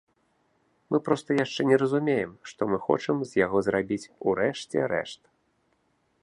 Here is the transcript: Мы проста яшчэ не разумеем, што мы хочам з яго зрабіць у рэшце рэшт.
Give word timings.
Мы 0.93 0.97
проста 1.09 1.29
яшчэ 1.45 1.61
не 1.71 1.77
разумеем, 1.83 2.31
што 2.53 2.61
мы 2.71 2.77
хочам 2.87 3.17
з 3.33 3.41
яго 3.45 3.57
зрабіць 3.69 4.03
у 4.25 4.35
рэшце 4.41 4.77
рэшт. 4.95 5.21